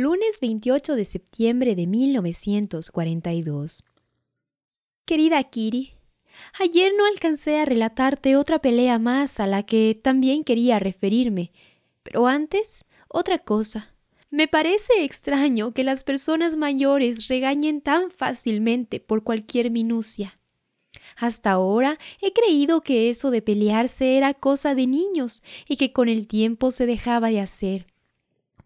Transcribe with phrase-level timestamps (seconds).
[0.00, 3.82] Lunes 28 de septiembre de 1942.
[5.04, 5.94] Querida Kiri,
[6.60, 11.50] ayer no alcancé a relatarte otra pelea más a la que también quería referirme,
[12.04, 13.96] pero antes, otra cosa.
[14.30, 20.38] Me parece extraño que las personas mayores regañen tan fácilmente por cualquier minucia.
[21.16, 26.08] Hasta ahora he creído que eso de pelearse era cosa de niños y que con
[26.08, 27.97] el tiempo se dejaba de hacer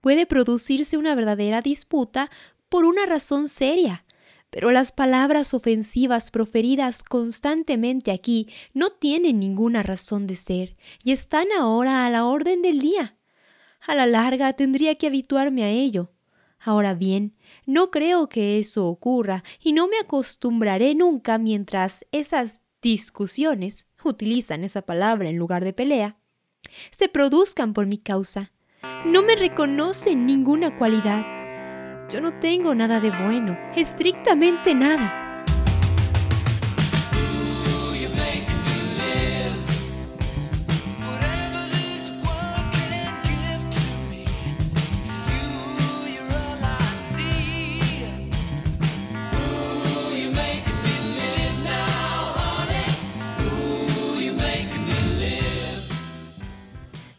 [0.03, 2.31] puede producirse una verdadera disputa
[2.69, 4.05] por una razón seria.
[4.51, 11.47] Pero las palabras ofensivas proferidas constantemente aquí no tienen ninguna razón de ser y están
[11.59, 13.17] ahora a la orden del día.
[13.81, 16.13] A la larga tendría que habituarme a ello.
[16.59, 23.87] Ahora bien, no creo que eso ocurra y no me acostumbraré nunca mientras esas discusiones,
[24.05, 26.19] utilizan esa palabra en lugar de pelea,
[26.91, 28.53] se produzcan por mi causa.
[29.05, 31.27] No me reconocen ninguna cualidad.
[32.09, 35.22] Yo no tengo nada de bueno, estrictamente nada.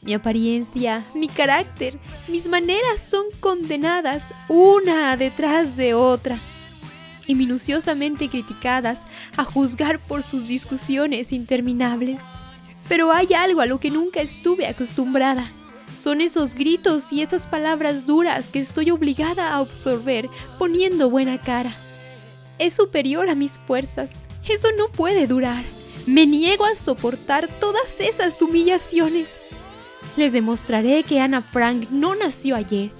[0.03, 6.39] Mi apariencia, mi carácter, mis maneras son condenadas una detrás de otra
[7.25, 9.03] y minuciosamente criticadas
[9.37, 12.21] a juzgar por sus discusiones interminables.
[12.89, 15.49] Pero hay algo a lo que nunca estuve acostumbrada.
[15.95, 20.27] Son esos gritos y esas palabras duras que estoy obligada a absorber
[20.59, 21.73] poniendo buena cara.
[22.59, 24.23] Es superior a mis fuerzas.
[24.49, 25.63] Eso no puede durar.
[26.05, 29.43] Me niego a soportar todas esas humillaciones.
[30.15, 32.91] Les demostraré que Ana Frank no nació ayer.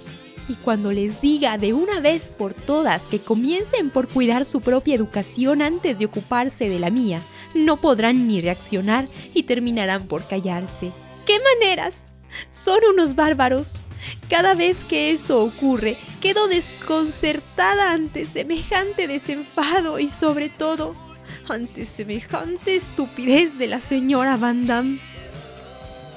[0.48, 4.94] Y cuando les diga de una vez por todas que comiencen por cuidar su propia
[4.94, 7.22] educación antes de ocuparse de la mía,
[7.54, 10.90] no podrán ni reaccionar y terminarán por callarse.
[11.24, 12.06] ¡Qué maneras!
[12.50, 13.82] Son unos bárbaros.
[14.28, 20.94] Cada vez que eso ocurre, quedo desconcertada ante semejante desenfado y sobre todo
[21.48, 25.13] ante semejante estupidez de la señora Van Damme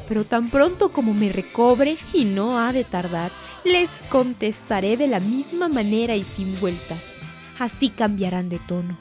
[0.07, 3.31] pero tan pronto como me recobre, y no ha de tardar,
[3.63, 7.17] les contestaré de la misma manera y sin vueltas.
[7.59, 8.97] Así cambiarán de tono.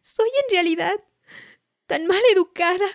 [0.00, 0.94] Soy en realidad
[1.86, 2.86] tan mal educada,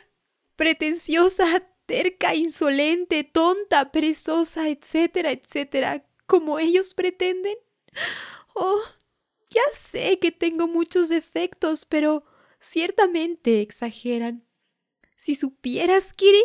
[0.55, 1.45] pretenciosa,
[1.85, 7.55] terca, insolente, tonta, perezosa, etcétera, etcétera, como ellos pretenden.
[8.53, 8.81] Oh,
[9.49, 12.23] ya sé que tengo muchos defectos, pero
[12.59, 14.45] ciertamente exageran.
[15.15, 16.43] Si supieras, Kiri,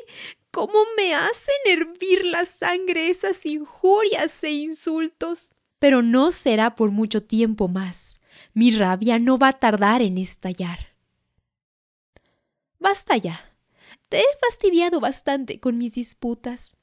[0.51, 5.55] cómo me hacen hervir la sangre esas injurias e insultos.
[5.79, 8.21] Pero no será por mucho tiempo más.
[8.53, 10.95] Mi rabia no va a tardar en estallar.
[12.79, 13.57] Basta ya.
[14.09, 16.79] Te he fastidiado bastante con mis disputas.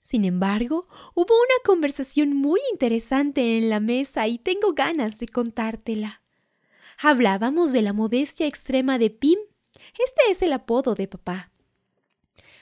[0.00, 6.22] Sin embargo, hubo una conversación muy interesante en la mesa y tengo ganas de contártela.
[6.98, 9.38] Hablábamos de la modestia extrema de Pim.
[9.98, 11.50] Este es el apodo de papá.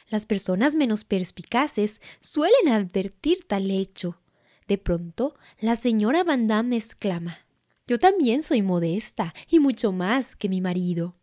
[0.09, 4.21] Las personas menos perspicaces suelen advertir tal hecho.
[4.67, 7.47] De pronto, la señora Van Damme exclama:
[7.87, 11.15] Yo también soy modesta, y mucho más que mi marido.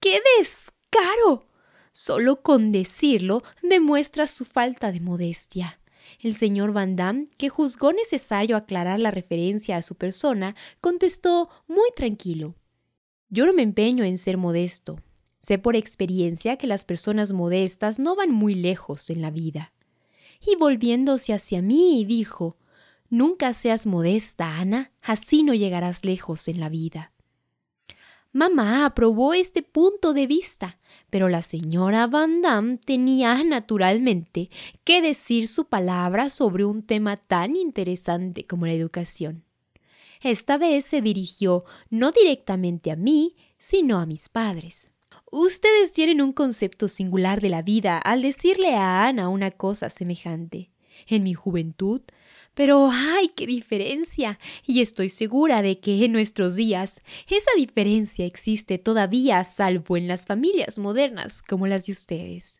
[0.00, 1.46] ¡Qué descaro!
[1.92, 5.81] Solo con decirlo demuestra su falta de modestia.
[6.20, 11.88] El señor Van Damme, que juzgó necesario aclarar la referencia a su persona, contestó muy
[11.94, 12.54] tranquilo.
[13.28, 15.00] Yo no me empeño en ser modesto.
[15.40, 19.72] Sé por experiencia que las personas modestas no van muy lejos en la vida.
[20.40, 22.56] Y volviéndose hacia mí, dijo
[23.08, 27.11] Nunca seas modesta, Ana, así no llegarás lejos en la vida.
[28.34, 30.78] Mamá aprobó este punto de vista,
[31.10, 34.48] pero la señora Van Damme tenía naturalmente
[34.84, 39.44] que decir su palabra sobre un tema tan interesante como la educación.
[40.22, 44.90] Esta vez se dirigió no directamente a mí, sino a mis padres.
[45.30, 50.70] Ustedes tienen un concepto singular de la vida al decirle a Ana una cosa semejante.
[51.06, 52.00] En mi juventud,
[52.54, 54.38] pero ¡ay, qué diferencia!
[54.66, 60.26] Y estoy segura de que en nuestros días esa diferencia existe todavía salvo en las
[60.26, 62.58] familias modernas como las de ustedes.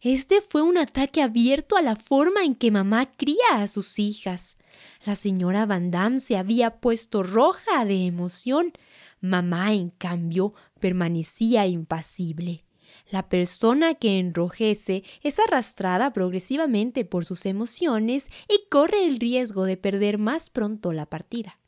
[0.00, 4.58] Este fue un ataque abierto a la forma en que mamá cría a sus hijas.
[5.06, 8.74] La señora Van Damme se había puesto roja de emoción.
[9.20, 12.64] Mamá, en cambio, permanecía impasible.
[13.10, 19.76] La persona que enrojece es arrastrada progresivamente por sus emociones y corre el riesgo de
[19.76, 21.60] perder más pronto la partida.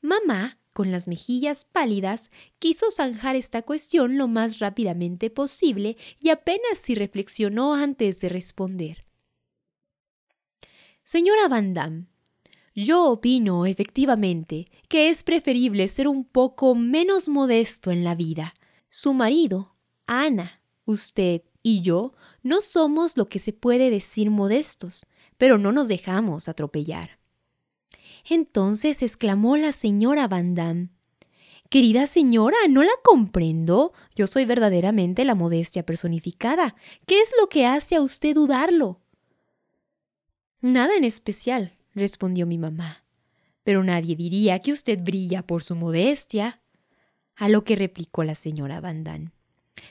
[0.00, 6.78] Mamá con las mejillas pálidas, quiso zanjar esta cuestión lo más rápidamente posible y apenas
[6.78, 9.06] si reflexionó antes de responder.
[11.04, 12.06] Señora Van Damme,
[12.74, 18.54] yo opino efectivamente que es preferible ser un poco menos modesto en la vida.
[18.88, 19.71] Su marido,
[20.20, 22.12] Ana, usted y yo
[22.42, 25.06] no somos lo que se puede decir modestos,
[25.38, 27.18] pero no nos dejamos atropellar.
[28.28, 30.90] Entonces exclamó la señora Van Damme.
[31.70, 33.94] Querida señora, no la comprendo.
[34.14, 36.76] Yo soy verdaderamente la modestia personificada.
[37.06, 39.00] ¿Qué es lo que hace a usted dudarlo?
[40.60, 43.06] Nada en especial, respondió mi mamá.
[43.64, 46.60] Pero nadie diría que usted brilla por su modestia.
[47.34, 49.32] A lo que replicó la señora Van Damme.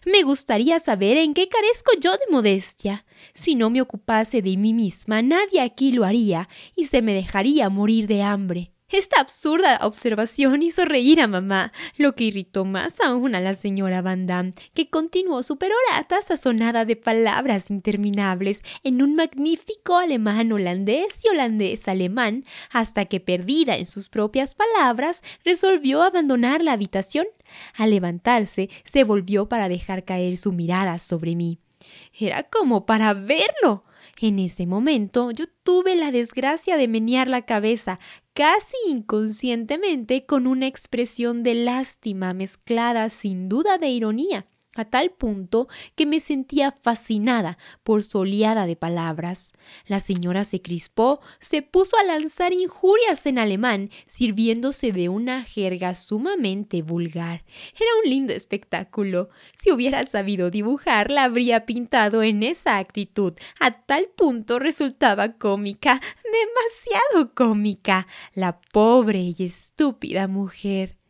[0.06, 3.06] Me gustaría saber en qué carezco yo de modestia.
[3.34, 7.70] Si no me ocupase de mí misma, nadie aquí lo haría y se me dejaría
[7.70, 8.72] morir de hambre.
[8.92, 14.02] Esta absurda observación hizo reír a mamá, lo que irritó más aún a la señora
[14.02, 21.24] Van Damme, que continuó su perorata sazonada de palabras interminables en un magnífico alemán holandés
[21.24, 27.28] y holandés alemán, hasta que, perdida en sus propias palabras, resolvió abandonar la habitación.
[27.76, 31.60] Al levantarse, se volvió para dejar caer su mirada sobre mí.
[32.18, 33.84] Era como para verlo.
[34.20, 38.00] En ese momento yo tuve la desgracia de menear la cabeza,
[38.34, 44.46] casi inconscientemente, con una expresión de lástima mezclada sin duda de ironía
[44.76, 49.54] a tal punto que me sentía fascinada por su oleada de palabras.
[49.86, 55.96] La señora se crispó, se puso a lanzar injurias en alemán, sirviéndose de una jerga
[55.96, 57.44] sumamente vulgar.
[57.76, 59.30] Era un lindo espectáculo.
[59.58, 63.34] Si hubiera sabido dibujar, la habría pintado en esa actitud.
[63.60, 71.01] A tal punto resultaba cómica, demasiado cómica, la pobre y estúpida mujer.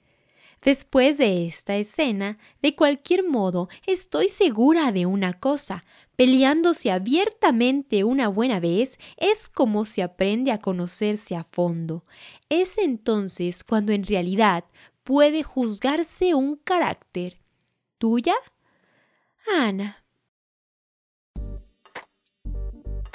[0.64, 5.84] Después de esta escena, de cualquier modo, estoy segura de una cosa.
[6.16, 12.06] Peleándose abiertamente una buena vez es como se aprende a conocerse a fondo.
[12.50, 14.66] Es entonces cuando en realidad
[15.04, 17.40] puede juzgarse un carácter.
[17.98, 18.36] ¿Tuya?
[19.58, 20.01] Ana.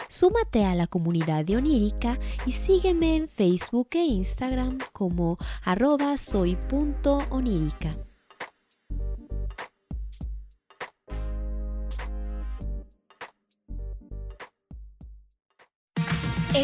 [0.09, 7.95] Súmate a la comunidad de Onírica y sígueme en Facebook e Instagram como arroba soy.onírica.